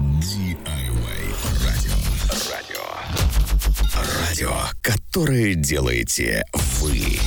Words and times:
DIY 0.00 1.22
радио. 1.62 1.92
Радио. 2.50 2.80
Радио, 4.18 4.50
которое 4.82 5.54
делаете 5.54 6.42
вы. 6.80 7.18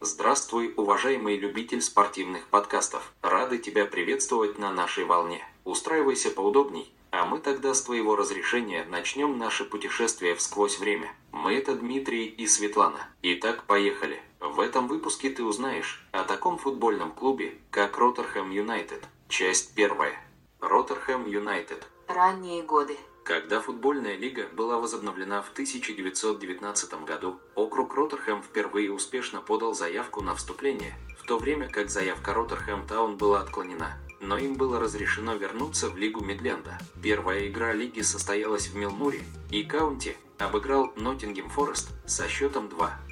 Здравствуй, 0.00 0.72
уважаемый 0.76 1.36
любитель 1.36 1.82
спортивных 1.82 2.46
подкастов. 2.46 3.12
Рады 3.22 3.58
тебя 3.58 3.86
приветствовать 3.86 4.56
на 4.56 4.70
нашей 4.72 5.04
волне. 5.04 5.42
Устраивайся 5.64 6.30
поудобней, 6.30 6.92
а 7.10 7.26
мы 7.26 7.40
тогда 7.40 7.74
с 7.74 7.82
твоего 7.82 8.14
разрешения 8.14 8.84
начнем 8.84 9.38
наше 9.38 9.64
путешествие 9.64 10.36
всквозь 10.36 10.78
время. 10.78 11.10
Мы 11.32 11.54
это 11.54 11.74
Дмитрий 11.74 12.26
и 12.26 12.46
Светлана. 12.46 13.08
Итак, 13.22 13.64
поехали. 13.64 14.22
В 14.38 14.60
этом 14.60 14.86
выпуске 14.86 15.28
ты 15.30 15.42
узнаешь 15.42 16.06
о 16.12 16.22
таком 16.22 16.56
футбольном 16.56 17.10
клубе, 17.10 17.54
как 17.72 17.98
Роттерхэм 17.98 18.52
Юнайтед. 18.52 19.02
Часть 19.28 19.74
первая. 19.74 20.14
Роттерхэм 20.62 21.26
Юнайтед. 21.26 21.88
Ранние 22.06 22.62
годы. 22.62 22.96
Когда 23.24 23.60
футбольная 23.60 24.14
лига 24.16 24.46
была 24.46 24.78
возобновлена 24.78 25.42
в 25.42 25.50
1919 25.50 27.04
году, 27.04 27.40
округ 27.56 27.92
Роттерхэм 27.96 28.44
впервые 28.44 28.92
успешно 28.92 29.40
подал 29.40 29.74
заявку 29.74 30.22
на 30.22 30.36
вступление, 30.36 30.94
в 31.18 31.26
то 31.26 31.36
время 31.36 31.68
как 31.68 31.90
заявка 31.90 32.32
Роттерхэм 32.32 32.86
Таун 32.86 33.16
была 33.16 33.40
отклонена. 33.40 33.98
Но 34.20 34.38
им 34.38 34.54
было 34.54 34.78
разрешено 34.78 35.34
вернуться 35.34 35.90
в 35.90 35.96
Лигу 35.96 36.24
Мидленда. 36.24 36.78
Первая 37.02 37.48
игра 37.48 37.72
лиги 37.72 38.02
состоялась 38.02 38.68
в 38.68 38.76
Милмуре, 38.76 39.24
и 39.50 39.64
Каунти 39.64 40.16
обыграл 40.38 40.92
Ноттингем 40.94 41.48
Форест 41.48 41.88
со 42.06 42.28
счетом 42.28 42.68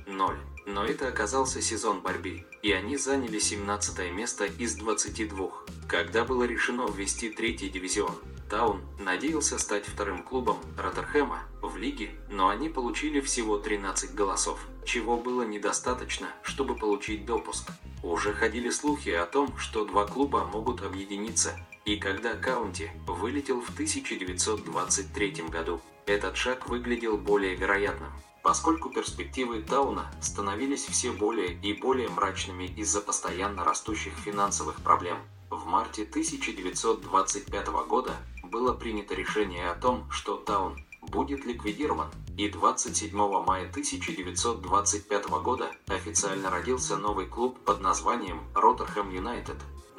2-0. 0.06 0.36
Но 0.72 0.84
это 0.84 1.08
оказался 1.08 1.60
сезон 1.60 2.00
борьбы, 2.00 2.46
и 2.62 2.70
они 2.70 2.96
заняли 2.96 3.40
17 3.40 4.12
место 4.12 4.44
из 4.44 4.76
22. 4.76 5.50
Когда 5.88 6.24
было 6.24 6.44
решено 6.44 6.86
ввести 6.88 7.30
третий 7.30 7.68
дивизион, 7.68 8.14
Таун 8.48 8.82
надеялся 9.00 9.58
стать 9.58 9.84
вторым 9.84 10.22
клубом 10.22 10.58
Роттерхэма 10.78 11.40
в 11.60 11.76
лиге, 11.76 12.10
но 12.28 12.48
они 12.48 12.68
получили 12.68 13.20
всего 13.20 13.58
13 13.58 14.14
голосов, 14.14 14.60
чего 14.84 15.16
было 15.16 15.42
недостаточно, 15.42 16.28
чтобы 16.42 16.76
получить 16.76 17.26
допуск. 17.26 17.68
Уже 18.04 18.32
ходили 18.32 18.70
слухи 18.70 19.10
о 19.10 19.26
том, 19.26 19.56
что 19.58 19.84
два 19.84 20.06
клуба 20.06 20.44
могут 20.44 20.82
объединиться, 20.82 21.58
и 21.84 21.96
когда 21.96 22.34
Каунти 22.34 22.92
вылетел 23.08 23.60
в 23.60 23.70
1923 23.70 25.30
году, 25.48 25.80
этот 26.06 26.36
шаг 26.36 26.68
выглядел 26.68 27.16
более 27.16 27.56
вероятным 27.56 28.12
поскольку 28.42 28.90
перспективы 28.90 29.62
Тауна 29.62 30.10
становились 30.20 30.84
все 30.84 31.12
более 31.12 31.52
и 31.60 31.72
более 31.72 32.08
мрачными 32.08 32.64
из-за 32.76 33.00
постоянно 33.00 33.64
растущих 33.64 34.14
финансовых 34.14 34.80
проблем. 34.82 35.18
В 35.50 35.66
марте 35.66 36.02
1925 36.02 37.66
года 37.88 38.12
было 38.44 38.72
принято 38.72 39.14
решение 39.14 39.70
о 39.70 39.74
том, 39.74 40.10
что 40.10 40.36
Таун 40.36 40.84
будет 41.02 41.44
ликвидирован, 41.44 42.08
и 42.36 42.48
27 42.48 43.16
мая 43.16 43.68
1925 43.68 45.28
года 45.42 45.70
официально 45.88 46.50
родился 46.50 46.96
новый 46.96 47.26
клуб 47.26 47.58
под 47.64 47.80
названием 47.80 48.40
Роттерхэм 48.54 49.10
Юнайтед. 49.10 49.56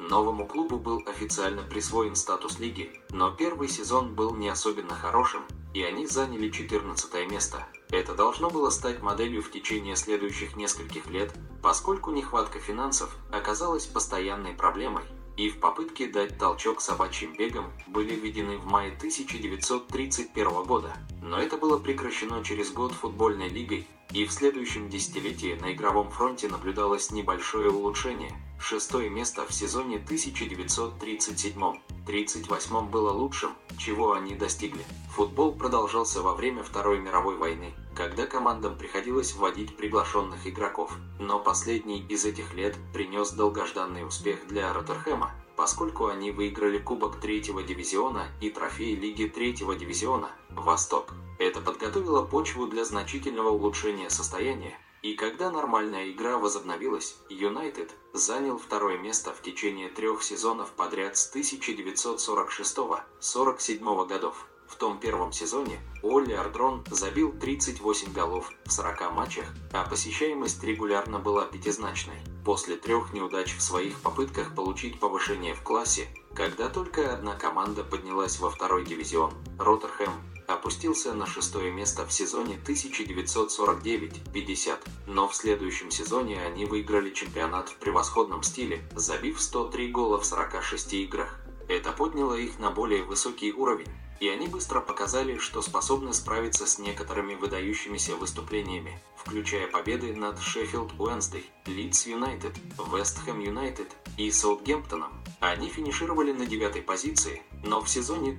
Новому 0.08 0.48
клубу 0.48 0.78
был 0.78 1.00
официально 1.06 1.62
присвоен 1.62 2.16
статус 2.16 2.58
лиги, 2.58 2.90
но 3.10 3.30
первый 3.30 3.68
сезон 3.68 4.16
был 4.16 4.34
не 4.34 4.48
особенно 4.48 4.94
хорошим, 4.94 5.42
и 5.74 5.82
они 5.84 6.06
заняли 6.06 6.50
14 6.50 7.30
место. 7.30 7.64
Это 7.88 8.14
должно 8.14 8.50
было 8.50 8.70
стать 8.70 9.00
моделью 9.00 9.42
в 9.42 9.52
течение 9.52 9.94
следующих 9.94 10.56
нескольких 10.56 11.06
лет, 11.06 11.32
поскольку 11.62 12.10
нехватка 12.10 12.58
финансов 12.58 13.16
оказалась 13.30 13.86
постоянной 13.86 14.54
проблемой, 14.54 15.04
и 15.36 15.48
в 15.48 15.60
попытке 15.60 16.08
дать 16.08 16.36
толчок 16.36 16.80
собачьим 16.80 17.36
бегам 17.36 17.72
были 17.86 18.16
введены 18.16 18.58
в 18.58 18.66
мае 18.66 18.92
1931 18.96 20.64
года. 20.64 20.92
Но 21.22 21.38
это 21.38 21.56
было 21.56 21.78
прекращено 21.78 22.42
через 22.42 22.72
год 22.72 22.90
футбольной 22.90 23.48
лигой, 23.48 23.86
и 24.12 24.24
в 24.24 24.32
следующем 24.32 24.90
десятилетии 24.90 25.56
на 25.60 25.72
игровом 25.72 26.10
фронте 26.10 26.48
наблюдалось 26.48 27.12
небольшое 27.12 27.70
улучшение. 27.70 28.32
Шестое 28.62 29.10
место 29.10 29.44
в 29.44 29.52
сезоне 29.52 29.96
1937-38 29.96 32.90
было 32.90 33.10
лучшим, 33.10 33.50
чего 33.76 34.12
они 34.12 34.36
достигли. 34.36 34.84
Футбол 35.16 35.52
продолжался 35.52 36.22
во 36.22 36.34
время 36.34 36.62
Второй 36.62 37.00
мировой 37.00 37.36
войны, 37.36 37.74
когда 37.96 38.24
командам 38.24 38.78
приходилось 38.78 39.34
вводить 39.34 39.76
приглашенных 39.76 40.46
игроков. 40.46 40.96
Но 41.18 41.40
последний 41.40 42.06
из 42.08 42.24
этих 42.24 42.54
лет 42.54 42.76
принес 42.92 43.32
долгожданный 43.32 44.06
успех 44.06 44.46
для 44.46 44.72
Роттерхэма, 44.72 45.32
поскольку 45.56 46.06
они 46.06 46.30
выиграли 46.30 46.78
Кубок 46.78 47.18
третьего 47.20 47.64
дивизиона 47.64 48.28
и 48.40 48.48
трофей 48.48 48.94
Лиги 48.94 49.26
третьего 49.26 49.74
дивизиона 49.74 50.30
«Восток». 50.50 51.14
Это 51.40 51.60
подготовило 51.60 52.22
почву 52.22 52.68
для 52.68 52.84
значительного 52.84 53.48
улучшения 53.48 54.08
состояния, 54.08 54.78
и 55.02 55.14
когда 55.14 55.50
нормальная 55.50 56.10
игра 56.10 56.38
возобновилась, 56.38 57.16
Юнайтед 57.28 57.90
занял 58.12 58.56
второе 58.56 58.98
место 58.98 59.32
в 59.32 59.42
течение 59.42 59.88
трех 59.88 60.22
сезонов 60.22 60.70
подряд 60.70 61.16
с 61.16 61.28
1946-47 61.34 64.06
годов. 64.06 64.46
В 64.68 64.76
том 64.76 65.00
первом 65.00 65.32
сезоне 65.32 65.80
Олли 66.02 66.32
Ардрон 66.32 66.84
забил 66.90 67.32
38 67.32 68.12
голов 68.12 68.50
в 68.64 68.70
40 68.70 69.12
матчах, 69.12 69.46
а 69.72 69.84
посещаемость 69.84 70.62
регулярно 70.64 71.18
была 71.18 71.44
пятизначной. 71.44 72.16
После 72.44 72.76
трех 72.76 73.12
неудач 73.12 73.54
в 73.54 73.60
своих 73.60 74.00
попытках 74.00 74.54
получить 74.54 74.98
повышение 74.98 75.54
в 75.54 75.62
классе, 75.62 76.08
когда 76.34 76.68
только 76.68 77.12
одна 77.12 77.34
команда 77.34 77.84
поднялась 77.84 78.38
во 78.38 78.48
второй 78.50 78.86
дивизион, 78.86 79.34
Роттерхэм 79.58 80.31
опустился 80.54 81.14
на 81.14 81.26
шестое 81.26 81.70
место 81.70 82.06
в 82.06 82.12
сезоне 82.12 82.58
1949-50, 82.66 84.78
но 85.06 85.28
в 85.28 85.34
следующем 85.34 85.90
сезоне 85.90 86.42
они 86.42 86.64
выиграли 86.64 87.10
чемпионат 87.10 87.68
в 87.68 87.76
превосходном 87.76 88.42
стиле, 88.42 88.82
забив 88.94 89.40
103 89.40 89.90
гола 89.90 90.20
в 90.20 90.24
46 90.24 90.94
играх. 90.94 91.38
Это 91.68 91.92
подняло 91.92 92.34
их 92.34 92.58
на 92.58 92.70
более 92.70 93.02
высокий 93.02 93.52
уровень, 93.52 93.88
и 94.20 94.28
они 94.28 94.46
быстро 94.46 94.80
показали, 94.80 95.38
что 95.38 95.62
способны 95.62 96.14
справиться 96.14 96.66
с 96.66 96.78
некоторыми 96.78 97.34
выдающимися 97.34 98.14
выступлениями, 98.14 99.00
включая 99.16 99.66
победы 99.66 100.14
над 100.14 100.40
Шеффилд 100.40 100.92
Уэнсдей, 100.98 101.50
Лидс 101.66 102.06
Юнайтед, 102.06 102.52
Вест 102.92 103.18
Хэм 103.24 103.40
Юнайтед 103.40 103.88
и 104.16 104.30
Саутгемптоном. 104.30 105.12
Они 105.40 105.68
финишировали 105.68 106.32
на 106.32 106.46
девятой 106.46 106.82
позиции, 106.82 107.42
но 107.64 107.80
в 107.80 107.88
сезоне 107.88 108.32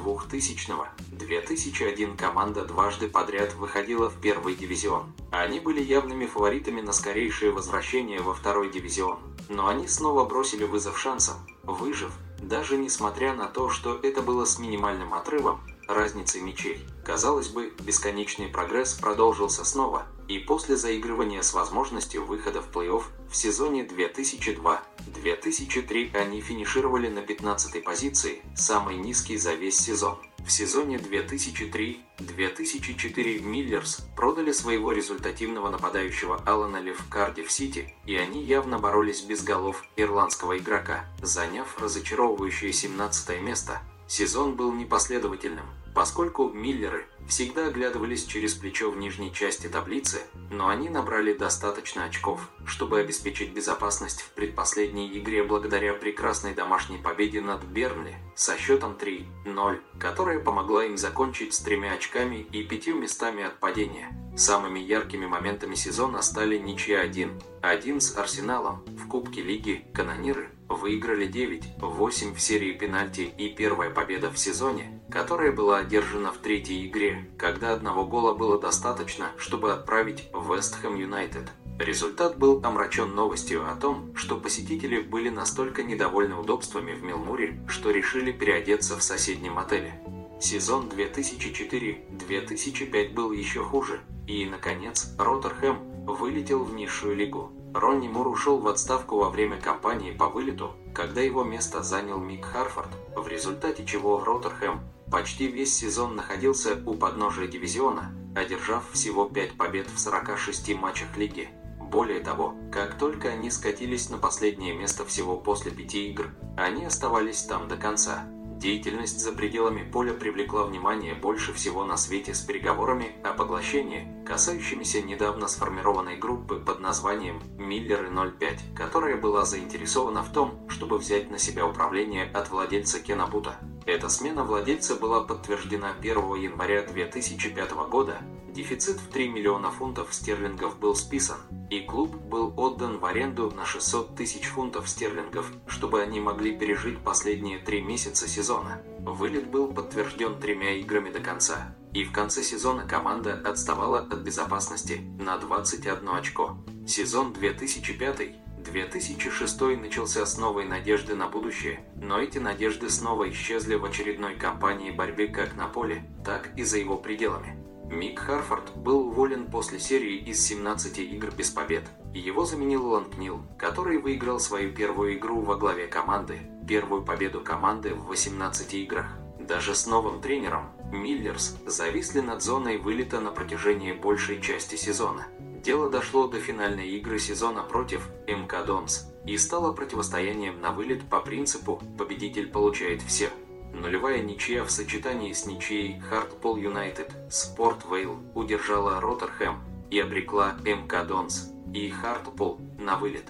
2000-2001 1.27 2.17
команда 2.17 2.65
дважды 2.65 3.07
подряд 3.09 3.53
выходила 3.55 4.09
в 4.09 4.19
первый 4.21 4.55
дивизион. 4.55 5.13
Они 5.31 5.59
были 5.59 5.81
явными 5.81 6.25
фаворитами 6.25 6.81
на 6.81 6.93
скорейшее 6.93 7.51
возвращение 7.51 8.21
во 8.21 8.33
второй 8.33 8.71
дивизион. 8.71 9.19
Но 9.49 9.67
они 9.67 9.87
снова 9.87 10.25
бросили 10.25 10.63
вызов 10.63 10.97
шансам, 10.99 11.37
выжив, 11.63 12.11
даже 12.41 12.77
несмотря 12.77 13.33
на 13.33 13.47
то, 13.47 13.69
что 13.69 13.99
это 14.01 14.21
было 14.21 14.45
с 14.45 14.59
минимальным 14.59 15.13
отрывом, 15.13 15.61
разницей 15.87 16.41
мячей. 16.41 16.85
Казалось 17.03 17.49
бы, 17.49 17.73
бесконечный 17.79 18.47
прогресс 18.47 18.93
продолжился 18.93 19.63
снова, 19.63 20.05
и 20.27 20.39
после 20.39 20.75
заигрывания 20.75 21.41
с 21.41 21.53
возможностью 21.53 22.25
выхода 22.25 22.61
в 22.61 22.69
плей-офф 22.69 23.03
в 23.29 23.35
сезоне 23.35 23.85
2002-2003 23.85 26.15
они 26.15 26.41
финишировали 26.41 27.07
на 27.09 27.21
15 27.21 27.83
позиции, 27.83 28.41
самой 28.55 28.95
низкий 28.97 29.37
за 29.37 29.53
весь 29.53 29.77
сезон. 29.77 30.17
В 30.45 30.51
сезоне 30.51 30.97
2003-2004 30.97 33.41
Миллерс 33.41 34.07
продали 34.15 34.51
своего 34.53 34.93
результативного 34.93 35.69
нападающего 35.69 36.41
Алана 36.45 36.77
Ли 36.77 36.93
в 36.93 37.09
Кардив-Сити, 37.09 37.93
и 38.05 38.15
они 38.15 38.41
явно 38.43 38.79
боролись 38.79 39.23
без 39.23 39.43
голов 39.43 39.83
ирландского 39.97 40.57
игрока, 40.57 41.05
заняв 41.21 41.77
разочаровывающее 41.79 42.71
17 42.71 43.41
место. 43.41 43.81
Сезон 44.07 44.55
был 44.55 44.71
непоследовательным, 44.71 45.65
поскольку 45.97 46.49
Миллеры 46.49 47.07
всегда 47.27 47.65
оглядывались 47.65 48.23
через 48.23 48.53
плечо 48.53 48.91
в 48.91 48.97
нижней 48.97 49.33
части 49.33 49.65
таблицы, 49.65 50.21
но 50.51 50.67
они 50.67 50.89
набрали 50.89 51.33
достаточно 51.33 52.03
очков, 52.03 52.51
чтобы 52.67 52.99
обеспечить 52.99 53.51
безопасность 53.51 54.21
в 54.21 54.29
предпоследней 54.33 55.17
игре 55.17 55.43
благодаря 55.43 55.95
прекрасной 55.95 56.53
домашней 56.53 56.99
победе 56.99 57.41
над 57.41 57.63
Бернли 57.63 58.15
со 58.35 58.55
счетом 58.59 58.95
3-0, 58.95 59.79
которая 59.99 60.37
помогла 60.39 60.85
им 60.85 60.99
закончить 60.99 61.55
с 61.55 61.61
тремя 61.61 61.93
очками 61.93 62.45
и 62.51 62.61
пятью 62.61 62.95
местами 62.95 63.43
от 63.43 63.59
падения. 63.59 64.15
Самыми 64.37 64.79
яркими 64.79 65.25
моментами 65.25 65.73
сезона 65.73 66.21
стали 66.21 66.59
ничья 66.59 67.03
1-1 67.07 67.99
с 68.01 68.15
Арсеналом 68.15 68.85
в 68.85 69.07
Кубке 69.07 69.41
Лиги 69.41 69.83
Канониры, 69.95 70.51
выиграли 70.69 71.27
9-8 71.27 72.35
в 72.35 72.41
серии 72.41 72.73
пенальти 72.73 73.31
и 73.37 73.49
первая 73.49 73.89
победа 73.89 74.31
в 74.31 74.37
сезоне, 74.37 75.01
которая 75.09 75.51
была 75.51 75.79
одержана 75.79 76.31
в 76.31 76.37
третьей 76.37 76.87
игре, 76.87 77.27
когда 77.37 77.73
одного 77.73 78.05
гола 78.05 78.33
было 78.33 78.57
достаточно, 78.59 79.31
чтобы 79.37 79.73
отправить 79.73 80.29
Вест 80.33 80.79
Хэм 80.81 80.95
Юнайтед. 80.95 81.51
Результат 81.79 82.37
был 82.39 82.59
омрачен 82.63 83.13
новостью 83.13 83.69
о 83.69 83.75
том, 83.75 84.15
что 84.15 84.37
посетители 84.37 84.99
были 84.99 85.29
настолько 85.29 85.83
недовольны 85.83 86.35
удобствами 86.35 86.93
в 86.93 87.03
Милмуре, 87.03 87.59
что 87.67 87.91
решили 87.91 88.31
переодеться 88.31 88.97
в 88.97 89.03
соседнем 89.03 89.59
отеле. 89.59 90.01
Сезон 90.39 90.89
2004-2005 90.89 93.13
был 93.13 93.31
еще 93.31 93.63
хуже, 93.63 94.01
и, 94.25 94.43
наконец, 94.45 95.13
Роттерхэм 95.19 96.05
вылетел 96.05 96.63
в 96.63 96.73
низшую 96.73 97.15
лигу. 97.15 97.51
Ронни 97.79 98.07
Мур 98.07 98.27
ушел 98.27 98.57
в 98.57 98.67
отставку 98.67 99.17
во 99.17 99.29
время 99.29 99.61
кампании 99.61 100.11
по 100.11 100.29
вылету, 100.29 100.75
когда 100.95 101.21
его 101.21 101.43
место 101.43 101.83
занял 101.83 102.17
Мик 102.17 102.45
Харфорд, 102.45 102.89
в 103.15 103.27
результате 103.27 103.85
чего 103.85 104.23
Роттерхэм 104.23 104.81
почти 105.11 105.47
весь 105.47 105.75
сезон 105.75 106.15
находился 106.15 106.81
у 106.87 106.95
подножия 106.95 107.47
дивизиона, 107.47 108.11
одержав 108.35 108.89
всего 108.91 109.25
5 109.25 109.57
побед 109.57 109.87
в 109.89 109.99
46 109.99 110.73
матчах 110.73 111.15
лиги. 111.17 111.49
Более 111.79 112.19
того, 112.19 112.55
как 112.71 112.97
только 112.97 113.29
они 113.29 113.51
скатились 113.51 114.09
на 114.09 114.17
последнее 114.17 114.75
место 114.75 115.05
всего 115.05 115.37
после 115.37 115.71
пяти 115.71 116.09
игр, 116.09 116.31
они 116.57 116.83
оставались 116.85 117.43
там 117.43 117.67
до 117.67 117.77
конца. 117.77 118.27
Деятельность 118.57 119.19
за 119.19 119.33
пределами 119.33 119.83
поля 119.83 120.13
привлекла 120.13 120.63
внимание 120.63 121.13
больше 121.13 121.53
всего 121.53 121.85
на 121.85 121.95
свете 121.95 122.33
с 122.33 122.41
переговорами 122.41 123.11
о 123.23 123.33
поглощении, 123.33 124.07
касающимися 124.25 125.03
недавно 125.03 125.47
сформированной 125.47 126.17
группы 126.17 126.55
под 126.55 126.79
названием 126.79 127.39
«Миллеры 127.67 128.07
05», 128.09 128.73
которая 128.75 129.17
была 129.17 129.43
заинтересована 129.43 130.23
в 130.23 130.31
том, 130.31 130.67
чтобы 130.69 130.97
взять 130.97 131.29
на 131.29 131.37
себя 131.37 131.67
управление 131.67 132.25
от 132.25 132.49
владельца 132.49 132.99
Кена 132.99 133.27
Бута. 133.27 133.57
Эта 133.85 134.09
смена 134.09 134.43
владельца 134.43 134.95
была 134.95 135.21
подтверждена 135.21 135.93
1 135.99 136.15
января 136.35 136.81
2005 136.81 137.71
года, 137.89 138.17
дефицит 138.57 138.97
в 138.97 139.09
3 139.09 139.29
миллиона 139.29 139.69
фунтов 139.69 140.13
стерлингов 140.13 140.79
был 140.79 140.95
списан, 140.95 141.37
и 141.69 141.81
клуб 141.81 142.15
был 142.15 142.53
отдан 142.57 142.97
в 142.97 143.05
аренду 143.05 143.51
на 143.55 143.65
600 143.65 144.15
тысяч 144.15 144.47
фунтов 144.47 144.89
стерлингов, 144.89 145.51
чтобы 145.67 146.01
они 146.01 146.19
могли 146.19 146.57
пережить 146.57 146.99
последние 146.99 147.59
три 147.59 147.81
месяца 147.81 148.27
сезона. 148.27 148.81
Вылет 148.99 149.49
был 149.51 149.71
подтвержден 149.71 150.39
тремя 150.39 150.71
играми 150.79 151.11
до 151.11 151.19
конца, 151.19 151.75
и 151.93 152.03
в 152.03 152.11
конце 152.11 152.41
сезона 152.41 152.87
команда 152.87 153.39
отставала 153.45 153.99
от 153.99 154.19
безопасности 154.19 155.01
на 155.19 155.37
21 155.37 156.09
очко. 156.09 156.57
Сезон 156.87 157.33
2005 157.33 158.29
2006 158.63 159.61
начался 159.77 160.25
с 160.25 160.37
новой 160.37 160.63
надежды 160.63 161.15
на 161.15 161.27
будущее, 161.27 161.81
но 161.97 162.17
эти 162.17 162.37
надежды 162.37 162.89
снова 162.89 163.29
исчезли 163.29 163.75
в 163.75 163.83
очередной 163.83 164.35
кампании 164.35 164.91
борьбы 164.91 165.27
как 165.27 165.57
на 165.57 165.67
поле, 165.67 166.05
так 166.23 166.49
и 166.55 166.63
за 166.63 166.77
его 166.77 166.95
пределами. 166.95 167.61
Мик 167.91 168.19
Харфорд 168.19 168.73
был 168.77 169.09
уволен 169.09 169.51
после 169.51 169.81
серии 169.81 170.15
из 170.15 170.41
17 170.45 170.97
игр 170.99 171.29
без 171.35 171.49
побед. 171.49 171.83
Его 172.13 172.45
заменил 172.45 172.87
Ланкнил, 172.87 173.41
который 173.57 173.97
выиграл 173.97 174.39
свою 174.39 174.71
первую 174.71 175.17
игру 175.17 175.41
во 175.41 175.57
главе 175.57 175.87
команды, 175.87 176.39
первую 176.65 177.03
победу 177.03 177.41
команды 177.41 177.93
в 177.95 178.05
18 178.05 178.73
играх. 178.75 179.07
Даже 179.41 179.75
с 179.75 179.87
новым 179.87 180.21
тренером, 180.21 180.71
Миллерс, 180.93 181.57
зависли 181.65 182.21
над 182.21 182.41
зоной 182.41 182.77
вылета 182.77 183.19
на 183.19 183.31
протяжении 183.31 183.91
большей 183.91 184.41
части 184.41 184.75
сезона. 184.75 185.27
Дело 185.67 185.89
дошло 185.89 186.29
до 186.29 186.39
финальной 186.39 186.87
игры 186.91 187.19
сезона 187.19 187.61
против 187.61 188.07
МК 188.25 188.63
Донс 188.63 189.11
и 189.25 189.37
стало 189.37 189.73
противостоянием 189.73 190.61
на 190.61 190.71
вылет 190.71 191.03
по 191.09 191.19
принципу 191.19 191.83
«победитель 191.97 192.47
получает 192.47 193.01
все». 193.01 193.29
Нулевая 193.73 194.21
ничья 194.21 194.63
в 194.63 194.71
сочетании 194.71 195.33
с 195.33 195.45
ничьей 195.45 195.99
Хартпол 195.99 196.55
Юнайтед 196.55 197.11
Спорт 197.29 197.79
Вейл 197.91 198.17
удержала 198.33 199.01
Роттерхэм 199.01 199.59
и 199.91 199.99
обрекла 199.99 200.55
МК 200.63 201.03
Донс 201.03 201.51
и 201.73 201.89
Хартпол 201.89 202.61
на 202.79 202.95
вылет. 202.95 203.25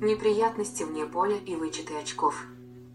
Неприятности 0.00 0.82
вне 0.82 1.06
поля 1.06 1.36
и 1.36 1.54
вычеты 1.54 1.94
очков. 1.94 2.42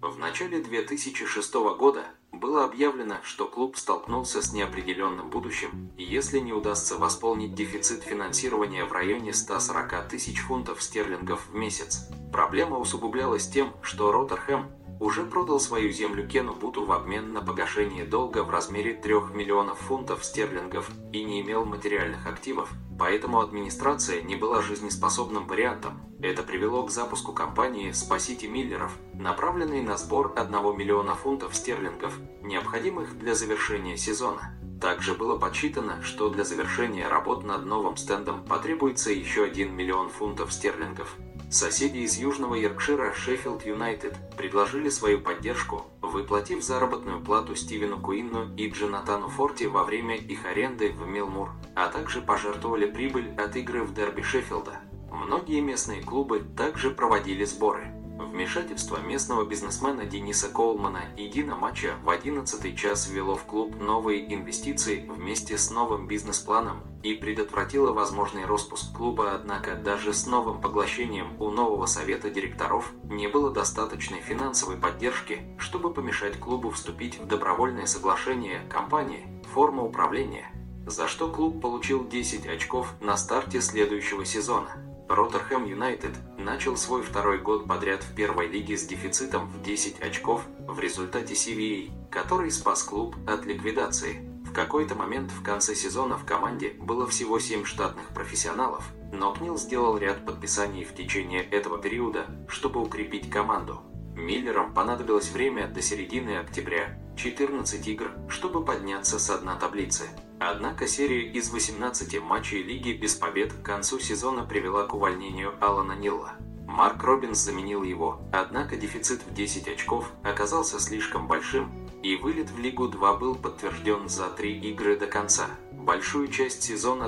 В 0.02 0.20
начале 0.20 0.62
2006 0.62 1.54
года 1.80 2.04
было 2.44 2.66
объявлено, 2.66 3.16
что 3.24 3.48
клуб 3.48 3.78
столкнулся 3.78 4.42
с 4.42 4.52
неопределенным 4.52 5.30
будущим, 5.30 5.90
если 5.98 6.40
не 6.40 6.52
удастся 6.52 6.98
восполнить 6.98 7.56
дефицит 7.56 8.04
финансирования 8.04 8.84
в 8.84 8.92
районе 8.92 9.34
140 9.34 10.10
тысяч 10.10 10.42
фунтов 10.42 10.84
стерлингов 10.84 11.48
в 11.48 11.56
месяц. 11.56 12.10
Проблема 12.34 12.80
усугублялась 12.80 13.48
тем, 13.48 13.72
что 13.82 14.12
Роттерхэм 14.12 14.70
уже 15.04 15.26
продал 15.26 15.60
свою 15.60 15.92
землю 15.92 16.26
Кену 16.26 16.54
Буту 16.54 16.86
в 16.86 16.92
обмен 16.94 17.34
на 17.34 17.42
погашение 17.42 18.06
долга 18.06 18.44
в 18.44 18.50
размере 18.50 18.94
3 18.94 19.14
миллионов 19.34 19.78
фунтов 19.80 20.24
стерлингов 20.24 20.90
и 21.12 21.26
не 21.26 21.42
имел 21.42 21.66
материальных 21.66 22.26
активов, 22.26 22.70
поэтому 22.98 23.42
администрация 23.42 24.22
не 24.22 24.38
была 24.38 24.62
жизнеспособным 24.62 25.46
вариантом. 25.46 26.00
Это 26.22 26.42
привело 26.42 26.84
к 26.84 26.92
запуску 26.92 27.34
кампании 27.34 27.92
«Спасите 27.92 28.48
Миллеров», 28.48 28.94
направленной 29.14 29.82
на 29.82 29.98
сбор 29.98 30.32
1 30.38 30.78
миллиона 30.78 31.16
фунтов 31.16 31.54
стерлингов, 31.54 32.18
необходимых 32.42 33.20
для 33.20 33.36
завершения 33.36 33.98
сезона. 33.98 34.58
Также 34.80 35.16
было 35.16 35.38
подсчитано, 35.38 36.02
что 36.02 36.30
для 36.30 36.46
завершения 36.46 37.10
работ 37.10 37.44
над 37.44 37.66
новым 37.66 37.98
стендом 37.98 38.46
потребуется 38.46 39.12
еще 39.12 39.44
1 39.44 39.76
миллион 39.76 40.10
фунтов 40.10 40.54
стерлингов. 40.54 41.18
Соседи 41.54 42.00
из 42.00 42.18
Южного 42.18 42.56
Йоркшира 42.56 43.14
Шеффилд 43.14 43.64
Юнайтед 43.64 44.18
предложили 44.36 44.90
свою 44.90 45.22
поддержку, 45.22 45.84
выплатив 46.02 46.64
заработную 46.64 47.22
плату 47.22 47.56
Стивену 47.56 48.00
Куинну 48.00 48.56
и 48.56 48.72
Джонатану 48.72 49.30
Форти 49.30 49.66
во 49.66 49.84
время 49.84 50.16
их 50.16 50.48
аренды 50.48 50.90
в 50.90 51.06
Милмур, 51.06 51.52
а 51.76 51.90
также 51.90 52.22
пожертвовали 52.24 52.88
прибыль 52.88 53.36
от 53.38 53.56
игры 53.56 53.84
в 53.84 53.94
дерби 53.94 54.24
Шеффилда. 54.24 54.80
Многие 55.12 55.60
местные 55.60 56.02
клубы 56.02 56.44
также 56.58 56.90
проводили 56.90 57.46
сборы. 57.46 58.03
Вмешательство 58.24 58.98
местного 58.98 59.46
бизнесмена 59.46 60.06
Дениса 60.06 60.48
Коулмана 60.48 61.04
и 61.18 61.28
Дина 61.28 61.56
Матча 61.56 61.96
в 62.04 62.10
11 62.10 62.78
час 62.78 63.08
ввело 63.08 63.36
в 63.36 63.44
клуб 63.44 63.76
новые 63.80 64.34
инвестиции 64.34 65.06
вместе 65.10 65.58
с 65.58 65.70
новым 65.70 66.08
бизнес-планом 66.08 66.82
и 67.04 67.16
предотвратила 67.16 67.92
возможный 67.92 68.46
распуск 68.46 68.96
клуба, 68.96 69.34
однако 69.36 69.76
даже 69.76 70.14
с 70.14 70.26
новым 70.26 70.62
поглощением 70.62 71.40
у 71.42 71.50
нового 71.50 71.86
совета 71.86 72.30
директоров 72.30 72.94
не 73.04 73.28
было 73.28 73.52
достаточной 73.52 74.22
финансовой 74.22 74.78
поддержки, 74.78 75.42
чтобы 75.58 75.94
помешать 75.94 76.40
клубу 76.40 76.70
вступить 76.70 77.20
в 77.20 77.28
добровольное 77.28 77.86
соглашение 77.86 78.62
компании, 78.70 79.28
форма 79.54 79.84
управления, 79.84 80.50
за 80.88 81.08
что 81.08 81.28
клуб 81.30 81.62
получил 81.62 82.08
10 82.08 82.48
очков 82.48 82.94
на 83.02 83.18
старте 83.18 83.62
следующего 83.62 84.24
сезона. 84.24 84.70
Роттерхэм 85.10 85.66
Юнайтед 85.66 86.14
начал 86.44 86.78
свой 86.78 87.02
второй 87.02 87.40
год 87.40 87.68
подряд 87.68 88.04
в 88.04 88.14
первой 88.14 88.48
лиге 88.48 88.78
с 88.78 88.86
дефицитом 88.86 89.48
в 89.50 89.64
10 89.64 90.02
очков 90.02 90.46
в 90.68 90.80
результате 90.80 91.34
CVA, 91.34 91.92
который 92.12 92.52
спас 92.52 92.84
клуб 92.84 93.16
от 93.26 93.46
ликвидации. 93.46 94.30
В 94.46 94.54
какой-то 94.54 94.94
момент 94.94 95.32
в 95.32 95.42
конце 95.42 95.74
сезона 95.74 96.18
в 96.18 96.26
команде 96.26 96.76
было 96.80 97.08
всего 97.08 97.40
7 97.40 97.66
штатных 97.66 98.10
профессионалов, 98.10 98.86
но 99.12 99.34
Книл 99.34 99.58
сделал 99.58 99.98
ряд 99.98 100.26
подписаний 100.26 100.84
в 100.84 100.94
течение 100.94 101.44
этого 101.44 101.80
периода, 101.80 102.28
чтобы 102.48 102.82
укрепить 102.82 103.30
команду. 103.30 103.82
Миллерам 104.16 104.74
понадобилось 104.74 105.32
время 105.32 105.68
до 105.68 105.82
середины 105.82 106.38
октября, 106.38 107.00
14 107.16 107.88
игр, 107.88 108.12
чтобы 108.28 108.64
подняться 108.64 109.18
с 109.18 109.38
дна 109.40 109.56
таблицы. 109.56 110.04
Однако 110.46 110.88
серия 110.88 111.22
из 111.22 111.52
18 111.52 112.22
матчей 112.22 112.62
лиги 112.62 112.92
без 112.92 113.16
побед 113.16 113.54
к 113.54 113.62
концу 113.62 113.98
сезона 114.00 114.44
привела 114.44 114.84
к 114.84 114.94
увольнению 114.94 115.54
Алана 115.62 115.94
Нилла. 115.94 116.34
Марк 116.68 117.02
Робинс 117.02 117.38
заменил 117.38 117.84
его, 117.84 118.20
однако 118.34 118.76
дефицит 118.76 119.22
в 119.26 119.34
10 119.34 119.70
очков 119.70 120.12
оказался 120.22 120.82
слишком 120.82 121.30
большим, 121.30 121.72
и 122.04 122.18
вылет 122.18 122.50
в 122.50 122.60
Лигу 122.60 122.90
2 122.90 123.14
был 123.16 123.36
подтвержден 123.36 124.10
за 124.10 124.28
три 124.28 124.60
игры 124.60 124.98
до 124.98 125.08
конца. 125.08 125.48
Большую 125.72 126.28
часть 126.28 126.62
сезона 126.62 127.08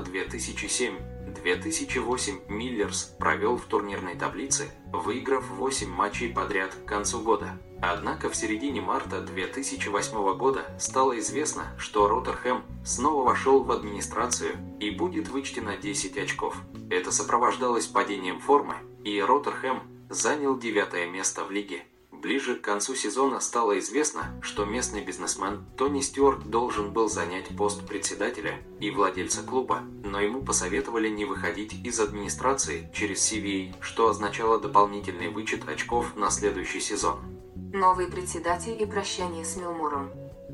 2007-2008 1.45 2.49
Миллерс 2.49 3.15
провел 3.19 3.57
в 3.57 3.65
турнирной 3.65 4.15
таблице, 4.15 4.69
выиграв 4.91 5.47
8 5.49 5.87
матчей 5.89 6.33
подряд 6.33 6.73
к 6.73 6.87
концу 6.87 7.19
года. 7.21 7.59
Однако 7.81 8.29
в 8.29 8.35
середине 8.35 8.81
марта 8.81 9.21
2008 9.21 10.37
года 10.37 10.65
стало 10.79 11.19
известно, 11.19 11.65
что 11.77 12.07
Роттерхэм 12.07 12.63
снова 12.83 13.23
вошел 13.23 13.63
в 13.63 13.71
администрацию 13.71 14.55
и 14.79 14.89
будет 14.89 15.27
вычтено 15.27 15.75
10 15.75 16.17
очков. 16.17 16.57
Это 16.89 17.11
сопровождалось 17.11 17.85
падением 17.85 18.39
формы, 18.39 18.75
и 19.03 19.21
Роттерхэм 19.21 19.83
занял 20.09 20.57
девятое 20.57 21.07
место 21.07 21.43
в 21.43 21.51
лиге. 21.51 21.83
Ближе 22.25 22.55
к 22.55 22.61
концу 22.61 22.95
сезона 22.95 23.39
стало 23.39 23.77
известно, 23.77 24.33
что 24.41 24.65
местный 24.65 25.03
бизнесмен 25.03 25.63
Тони 25.77 26.01
Стюарт 26.01 26.49
должен 26.49 26.91
был 26.91 27.07
занять 27.07 27.55
пост 27.55 27.85
председателя 27.85 28.57
и 28.79 28.89
владельца 28.89 29.43
клуба, 29.43 29.81
но 30.03 30.19
ему 30.19 30.41
посоветовали 30.41 31.07
не 31.07 31.25
выходить 31.25 31.75
из 31.85 31.99
администрации 31.99 32.89
через 32.95 33.31
CVA, 33.31 33.75
что 33.79 34.09
означало 34.09 34.59
дополнительный 34.59 35.29
вычет 35.29 35.69
очков 35.69 36.15
на 36.15 36.31
следующий 36.31 36.79
сезон. 36.79 37.19
Новый 37.71 38.07
председатель 38.07 38.81
и 38.81 38.87
прощание 38.87 39.45
с 39.45 39.55
Милмуром. 39.57 40.09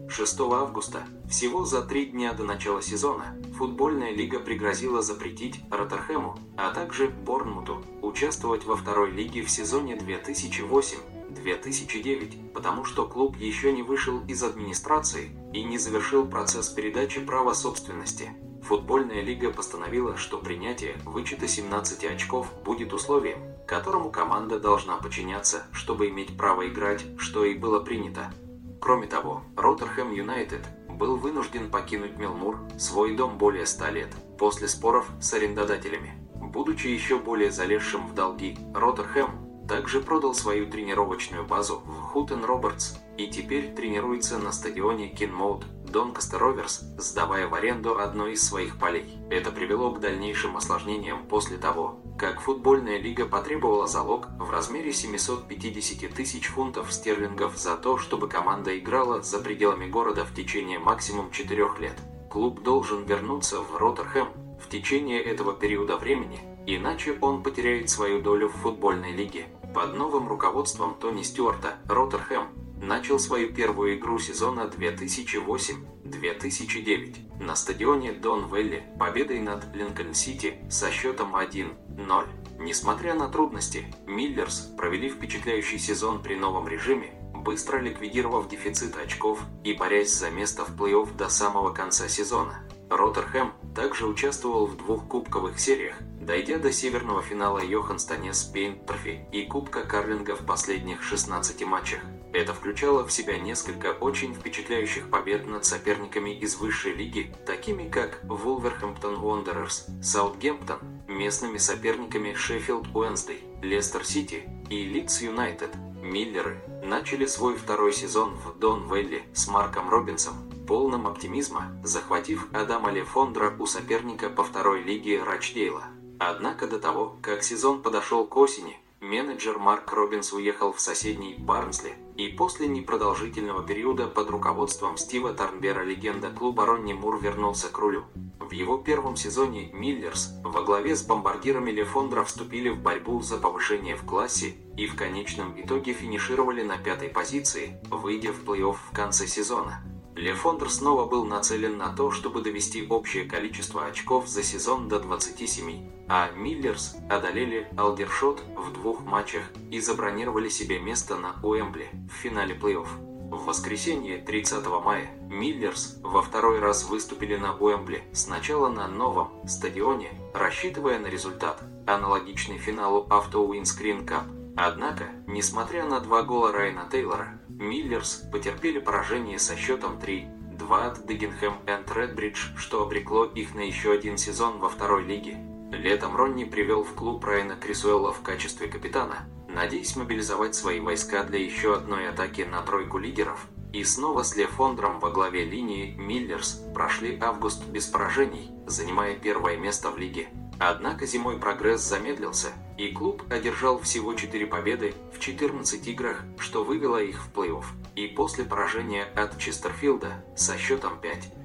6 0.10 0.42
августа, 0.42 1.04
всего 1.30 1.64
за 1.64 1.84
три 1.84 2.08
дня 2.08 2.34
до 2.34 2.44
начала 2.44 2.82
сезона, 2.82 3.38
футбольная 3.58 4.12
лига 4.12 4.42
пригрозила 4.42 5.02
запретить 5.02 5.62
Роттерхэму, 5.72 6.38
а 6.58 6.74
также 6.74 7.08
Борнмуту, 7.08 7.82
участвовать 8.02 8.66
во 8.66 8.76
второй 8.76 9.12
лиге 9.12 9.42
в 9.42 9.50
сезоне 9.50 9.96
2008 9.96 11.21
2009, 11.34 12.54
потому 12.54 12.86
что 12.86 13.08
клуб 13.08 13.38
еще 13.38 13.72
не 13.72 13.84
вышел 13.84 14.22
из 14.28 14.44
администрации 14.44 15.32
и 15.54 15.64
не 15.64 15.78
завершил 15.78 16.28
процесс 16.28 16.70
передачи 16.70 17.20
права 17.22 17.54
собственности. 17.54 18.32
Футбольная 18.64 19.22
лига 19.22 19.52
постановила, 19.52 20.18
что 20.18 20.38
принятие 20.38 20.96
вычета 21.06 21.48
17 21.48 22.06
очков 22.06 22.48
будет 22.64 22.94
условием, 22.94 23.40
которому 23.68 24.12
команда 24.12 24.60
должна 24.60 24.98
подчиняться, 24.98 25.64
чтобы 25.72 26.10
иметь 26.10 26.38
право 26.38 26.68
играть, 26.68 27.04
что 27.18 27.44
и 27.44 27.56
было 27.56 27.80
принято. 27.80 28.32
Кроме 28.80 29.08
того, 29.08 29.44
Роттерхэм 29.56 30.12
Юнайтед 30.12 30.62
был 30.90 31.16
вынужден 31.16 31.72
покинуть 31.72 32.18
Милмур, 32.18 32.60
свой 32.78 33.16
дом 33.16 33.38
более 33.38 33.66
100 33.66 33.88
лет, 33.90 34.10
после 34.38 34.68
споров 34.68 35.08
с 35.20 35.34
арендодателями. 35.34 36.14
Будучи 36.36 36.88
еще 36.88 37.18
более 37.18 37.52
залезшим 37.52 38.08
в 38.08 38.14
долги, 38.14 38.58
Роттерхэм 38.74 39.41
также 39.68 40.02
продал 40.02 40.34
свою 40.34 40.68
тренировочную 40.68 41.46
базу 41.46 41.82
в 41.86 42.02
Хутен 42.02 42.44
Робертс 42.44 42.96
и 43.18 43.28
теперь 43.28 43.74
тренируется 43.74 44.38
на 44.38 44.52
стадионе 44.52 45.10
Кинмоут 45.10 45.66
Донкастер 45.86 46.40
Роверс, 46.40 46.80
сдавая 46.98 47.48
в 47.48 47.54
аренду 47.54 48.00
одно 48.00 48.28
из 48.28 48.42
своих 48.42 48.78
полей. 48.80 49.18
Это 49.30 49.52
привело 49.52 49.92
к 49.92 50.00
дальнейшим 50.00 50.58
осложнениям 50.58 51.28
после 51.28 51.58
того, 51.58 52.00
как 52.18 52.42
футбольная 52.42 53.00
лига 53.00 53.26
потребовала 53.26 53.88
залог 53.88 54.28
в 54.40 54.50
размере 54.50 54.94
750 54.94 56.14
тысяч 56.14 56.48
фунтов 56.48 56.92
стерлингов 56.94 57.58
за 57.58 57.76
то, 57.76 57.98
чтобы 57.98 58.28
команда 58.28 58.78
играла 58.78 59.22
за 59.22 59.40
пределами 59.40 59.88
города 59.88 60.24
в 60.26 60.34
течение 60.34 60.80
максимум 60.80 61.32
4 61.32 61.68
лет. 61.80 61.98
Клуб 62.30 62.64
должен 62.64 63.04
вернуться 63.04 63.60
в 63.60 63.76
Роттерхэм 63.76 64.30
в 64.62 64.70
течение 64.70 65.22
этого 65.22 65.54
периода 65.54 65.98
времени, 65.98 66.40
иначе 66.76 67.18
он 67.22 67.44
потеряет 67.44 67.90
свою 67.90 68.22
долю 68.22 68.50
в 68.50 68.58
футбольной 68.58 69.12
лиге. 69.12 69.48
Под 69.74 69.96
новым 69.96 70.28
руководством 70.28 70.96
Тони 70.96 71.24
Стюарта 71.24 71.78
Роттерхэм 71.88 72.50
начал 72.82 73.20
свою 73.20 73.54
первую 73.54 73.98
игру 73.98 74.20
сезона 74.20 74.70
2008-2009 74.76 77.42
на 77.42 77.56
стадионе 77.56 78.12
Дон 78.12 78.54
Велли 78.54 78.84
победой 79.00 79.40
над 79.40 79.74
Линкольн-Сити 79.76 80.58
со 80.70 80.92
счетом 80.92 81.34
1-0. 81.36 82.28
Несмотря 82.60 83.16
на 83.16 83.30
трудности, 83.30 83.86
Миллерс 84.08 84.72
провели 84.78 85.10
впечатляющий 85.10 85.80
сезон 85.80 86.22
при 86.22 86.36
новом 86.36 86.68
режиме, 86.68 87.14
быстро 87.34 87.80
ликвидировав 87.80 88.50
дефицит 88.50 88.96
очков 88.98 89.40
и 89.64 89.74
борясь 89.74 90.14
за 90.14 90.30
место 90.30 90.66
в 90.66 90.76
плей-офф 90.76 91.16
до 91.16 91.30
самого 91.30 91.72
конца 91.72 92.08
сезона. 92.08 92.60
Роттерхэм 92.92 93.54
также 93.74 94.06
участвовал 94.06 94.66
в 94.66 94.76
двух 94.76 95.08
кубковых 95.08 95.58
сериях, 95.58 95.96
дойдя 96.20 96.60
до 96.60 96.74
северного 96.74 97.22
финала 97.22 97.60
Йоханстанес 97.60 98.44
Пейн 98.44 98.78
Трофи 98.86 99.26
и 99.32 99.46
Кубка 99.46 99.84
Карлинга 99.84 100.36
в 100.36 100.46
последних 100.46 101.02
16 101.02 101.66
матчах. 101.66 102.02
Это 102.34 102.54
включало 102.54 103.08
в 103.08 103.12
себя 103.12 103.38
несколько 103.38 103.94
очень 103.94 104.34
впечатляющих 104.34 105.10
побед 105.10 105.48
над 105.48 105.64
соперниками 105.64 106.32
из 106.32 106.58
высшей 106.58 106.94
лиги, 106.94 107.34
такими 107.46 107.88
как 107.88 108.20
Вулверхэмптон 108.24 109.16
Wanderers, 109.16 110.04
Саутгемптон, 110.04 110.80
местными 111.08 111.60
соперниками 111.60 112.34
Шеффилд 112.34 112.94
Уэнсдей, 112.94 113.42
Лестер 113.62 114.06
Сити 114.06 114.50
и 114.70 114.84
Лидс 114.84 115.22
Юнайтед. 115.22 115.72
Миллеры 116.02 116.60
начали 116.84 117.26
свой 117.26 117.56
второй 117.56 117.94
сезон 117.94 118.34
в 118.34 118.60
Дон 118.60 118.94
Велли 118.94 119.24
с 119.34 119.48
Марком 119.48 119.90
Робинсом, 119.90 120.51
полным 120.72 121.06
оптимизма, 121.06 121.70
захватив 121.84 122.48
Адама 122.54 122.92
Лефондра 122.92 123.54
у 123.60 123.66
соперника 123.66 124.30
по 124.30 124.42
второй 124.42 124.82
лиге 124.82 125.22
Рачдейла. 125.22 125.84
Однако 126.18 126.66
до 126.66 126.80
того, 126.80 127.18
как 127.22 127.44
сезон 127.44 127.82
подошел 127.82 128.26
к 128.26 128.38
осени, 128.38 128.80
менеджер 129.02 129.60
Марк 129.60 129.92
Робинс 129.92 130.32
уехал 130.32 130.72
в 130.72 130.80
соседний 130.80 131.36
Барнсли, 131.38 131.96
и 132.16 132.30
после 132.30 132.70
непродолжительного 132.70 133.64
периода 133.64 134.08
под 134.08 134.30
руководством 134.30 134.96
Стива 134.96 135.34
Тарнбера 135.34 135.84
легенда 135.84 136.30
клуба 136.30 136.66
Ронни 136.66 136.94
Мур 136.94 137.20
вернулся 137.22 137.68
к 137.68 137.78
рулю. 137.78 138.06
В 138.40 138.54
его 138.54 138.78
первом 138.78 139.18
сезоне 139.18 139.72
Миллерс 139.74 140.30
во 140.42 140.62
главе 140.62 140.96
с 140.96 141.04
бомбардирами 141.04 141.72
Лефондра 141.72 142.24
вступили 142.24 142.70
в 142.70 142.80
борьбу 142.80 143.22
за 143.22 143.38
повышение 143.38 143.98
в 143.98 144.06
классе 144.06 144.56
и 144.78 144.88
в 144.88 144.96
конечном 144.96 145.62
итоге 145.62 145.92
финишировали 145.92 146.64
на 146.64 146.78
пятой 146.78 147.10
позиции, 147.10 147.78
выйдя 147.90 148.32
в 148.32 148.46
плей-офф 148.46 148.78
в 148.90 148.96
конце 148.96 149.28
сезона. 149.28 149.84
Лефондр 150.16 150.70
снова 150.70 151.06
был 151.06 151.26
нацелен 151.26 151.78
на 151.78 151.90
то, 151.90 152.12
чтобы 152.12 152.42
довести 152.42 152.86
общее 152.88 153.26
количество 153.26 153.86
очков 153.86 154.28
за 154.28 154.44
сезон 154.44 154.90
до 154.90 155.00
27, 155.00 155.90
а 156.08 156.30
Миллерс 156.32 156.98
одолели 157.10 157.68
Алдершот 157.78 158.42
в 158.56 158.74
двух 158.74 159.02
матчах 159.02 159.44
и 159.72 159.80
забронировали 159.80 160.50
себе 160.50 160.80
место 160.80 161.16
на 161.16 161.36
Уэмбли 161.42 161.90
в 162.10 162.14
финале 162.14 162.56
плей-офф. 162.56 162.88
В 163.32 163.46
воскресенье 163.46 164.18
30 164.18 164.68
мая 164.84 165.10
Миллерс 165.30 165.98
во 166.04 166.22
второй 166.22 166.60
раз 166.60 166.84
выступили 166.84 167.38
на 167.38 167.56
Уэмбли, 167.56 168.04
сначала 168.12 168.68
на 168.68 168.90
новом 168.90 169.48
стадионе, 169.48 170.12
рассчитывая 170.34 171.00
на 171.00 171.08
результат, 171.08 171.64
аналогичный 171.88 172.58
финалу 172.58 173.08
Auto 173.10 173.48
Windscreen 173.48 174.06
Cup. 174.06 174.41
Однако, 174.56 175.06
несмотря 175.28 175.86
на 175.86 176.00
два 176.00 176.24
гола 176.24 176.52
Райана 176.52 176.88
Тейлора, 176.92 177.40
Миллерс 177.50 178.24
потерпели 178.32 178.80
поражение 178.80 179.40
со 179.40 179.56
счетом 179.56 179.98
3-2 179.98 180.88
от 180.88 181.06
Дегенхэм 181.06 181.54
энд 181.68 181.92
Редбридж, 181.96 182.50
что 182.58 182.84
обрекло 182.84 183.26
их 183.26 183.56
на 183.56 183.62
еще 183.62 183.92
один 183.92 184.18
сезон 184.18 184.60
во 184.60 184.70
второй 184.70 185.06
лиге. 185.06 185.38
Летом 185.72 186.16
Ронни 186.16 186.44
привел 186.44 186.84
в 186.84 186.94
клуб 186.94 187.24
Райана 187.24 187.56
Крисуэлла 187.56 188.12
в 188.12 188.22
качестве 188.22 188.68
капитана, 188.68 189.28
надеясь 189.48 189.96
мобилизовать 189.96 190.54
свои 190.54 190.80
войска 190.80 191.24
для 191.24 191.40
еще 191.40 191.76
одной 191.76 192.10
атаки 192.10 192.42
на 192.42 192.62
тройку 192.62 192.98
лидеров, 192.98 193.48
И 193.74 193.86
снова 193.86 194.24
с 194.24 194.36
Лефондром 194.36 195.00
во 195.00 195.12
главе 195.12 195.46
линии 195.46 195.96
Миллерс 195.96 196.62
прошли 196.74 197.18
август 197.22 197.66
без 197.68 197.86
поражений, 197.88 198.52
занимая 198.68 199.16
первое 199.16 199.56
место 199.56 199.92
в 199.92 199.98
лиге. 199.98 200.28
Однако 200.60 201.06
зимой 201.06 201.40
прогресс 201.40 201.82
замедлился, 201.82 202.50
и 202.82 202.92
клуб 202.92 203.22
одержал 203.30 203.80
всего 203.80 204.16
4 204.16 204.48
победы 204.48 204.96
в 205.14 205.20
14 205.20 205.88
играх, 205.88 206.24
что 206.40 206.64
вывело 206.64 206.98
их 206.98 207.22
в 207.24 207.32
плей-офф. 207.32 207.66
И 207.96 208.08
после 208.08 208.44
поражения 208.44 209.04
от 209.04 209.38
Честерфилда 209.38 210.26
со 210.36 210.58
счетом 210.58 210.94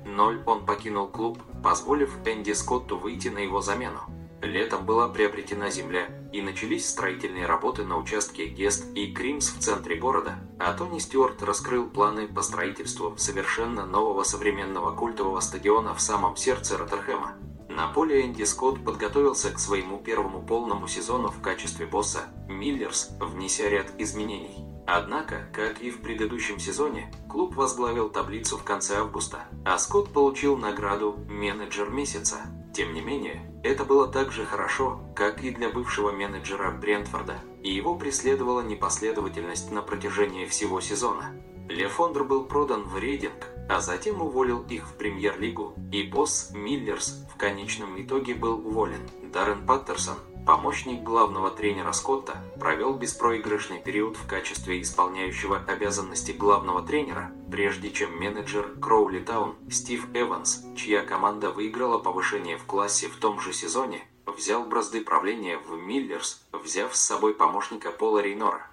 5-0 0.07 0.45
он 0.47 0.65
покинул 0.65 1.09
клуб, 1.09 1.39
позволив 1.63 2.11
Энди 2.25 2.53
Скотту 2.53 2.97
выйти 2.97 3.29
на 3.29 3.39
его 3.39 3.61
замену. 3.61 4.01
Летом 4.41 4.87
была 4.87 5.09
приобретена 5.09 5.71
земля, 5.71 6.09
и 6.33 6.41
начались 6.41 6.89
строительные 6.89 7.47
работы 7.47 7.85
на 7.85 7.99
участке 7.99 8.47
Гест 8.47 8.87
и 8.95 9.13
Кримс 9.13 9.51
в 9.51 9.59
центре 9.59 9.97
города, 9.97 10.37
а 10.59 10.73
Тони 10.73 10.99
Стюарт 10.99 11.43
раскрыл 11.43 11.89
планы 11.89 12.29
по 12.29 12.43
строительству 12.43 13.15
совершенно 13.19 13.85
нового 13.85 14.23
современного 14.23 14.95
культового 14.95 15.41
стадиона 15.41 15.95
в 15.95 16.01
самом 16.01 16.37
сердце 16.37 16.79
Роттерхэма. 16.79 17.35
На 17.77 17.89
поле 17.89 18.25
Энди 18.25 18.43
Скотт 18.45 18.83
подготовился 18.83 19.51
к 19.51 19.59
своему 19.59 19.99
первому 19.99 20.41
полному 20.41 20.89
сезону 20.89 21.29
в 21.29 21.43
качестве 21.43 21.85
босса 21.85 22.23
Миллерс, 22.49 23.11
внеся 23.21 23.69
ряд 23.69 23.89
изменений. 23.99 24.65
Однако, 24.87 25.47
как 25.53 25.83
и 25.83 25.91
в 25.91 26.01
предыдущем 26.01 26.59
сезоне, 26.59 27.13
клуб 27.29 27.55
возглавил 27.55 28.09
таблицу 28.09 28.57
в 28.57 28.65
конце 28.65 28.97
августа, 28.97 29.45
а 29.67 29.77
Скотт 29.77 30.11
получил 30.11 30.57
награду 30.57 31.19
«Менеджер 31.29 31.91
месяца». 31.91 32.37
Тем 32.73 32.95
не 32.95 33.03
менее, 33.03 33.43
это 33.63 33.85
было 33.85 34.09
так 34.09 34.33
же 34.33 34.47
хорошо, 34.47 35.03
как 35.15 35.45
и 35.45 35.51
для 35.51 35.69
бывшего 35.69 36.13
менеджера 36.13 36.71
Брентфорда, 36.71 37.41
и 37.63 37.75
его 37.75 37.95
преследовала 37.95 38.63
непоследовательность 38.63 39.71
на 39.71 39.83
протяжении 39.83 40.47
всего 40.47 40.81
сезона. 40.81 41.35
Лефондр 41.69 42.25
был 42.25 42.45
продан 42.45 42.85
в 42.85 42.97
рейдинг, 42.97 43.51
а 43.69 43.81
затем 43.81 44.23
уволил 44.23 44.65
их 44.69 44.87
в 44.87 44.95
премьер-лигу, 44.95 45.75
и 45.93 46.03
босс 46.03 46.51
Миллерс 46.55 47.25
в 47.33 47.37
конечном 47.37 48.01
итоге 48.01 48.35
был 48.35 48.67
уволен. 48.67 49.01
Даррен 49.33 49.67
Паттерсон, 49.67 50.17
помощник 50.47 51.03
главного 51.03 51.51
тренера 51.51 51.93
Скотта, 51.93 52.43
провел 52.59 52.95
беспроигрышный 52.95 53.81
период 53.81 54.17
в 54.17 54.27
качестве 54.27 54.81
исполняющего 54.81 55.59
обязанности 55.67 56.33
главного 56.33 56.83
тренера, 56.83 57.33
прежде 57.51 57.91
чем 57.91 58.17
менеджер 58.17 58.77
Кроули 58.81 59.19
Таун 59.19 59.57
Стив 59.71 60.07
Эванс, 60.15 60.65
чья 60.77 61.03
команда 61.03 61.51
выиграла 61.51 61.99
повышение 61.99 62.57
в 62.57 62.65
классе 62.65 63.09
в 63.09 63.17
том 63.17 63.41
же 63.41 63.53
сезоне, 63.53 64.07
взял 64.27 64.65
бразды 64.65 65.03
правления 65.03 65.59
в 65.59 65.77
Миллерс, 65.77 66.47
взяв 66.53 66.95
с 66.95 67.01
собой 67.01 67.35
помощника 67.35 67.91
Пола 67.91 68.21
Рейнора. 68.21 68.71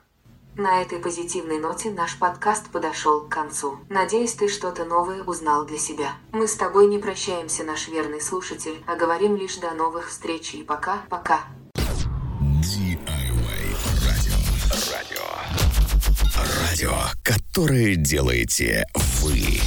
На 0.56 0.84
этой 0.84 1.00
позитивной 1.00 1.58
ноте 1.58 1.90
наш 1.90 2.20
подкаст 2.20 2.70
подошел 2.70 3.22
к 3.22 3.30
концу. 3.30 3.80
Надеюсь, 3.90 4.34
ты 4.34 4.48
что-то 4.48 4.86
новое 4.86 5.24
узнал 5.24 5.66
для 5.66 5.80
себя. 5.80 6.14
Мы 6.32 6.48
с 6.48 6.54
тобой 6.54 6.86
не 6.86 7.00
прощаемся, 7.00 7.64
наш 7.64 7.88
верный 7.88 8.22
слушатель, 8.22 8.84
а 8.86 8.96
говорим 8.96 9.36
лишь 9.36 9.58
до 9.58 9.72
новых 9.72 10.10
встреч 10.10 10.54
и 10.54 10.62
пока-пока. 10.62 11.42
DIY 11.76 13.34
радио. 14.08 14.36
Радио. 14.94 15.24
Радио, 16.70 16.94
которое 17.24 17.96
делаете 17.96 18.86
вы. 18.94 19.60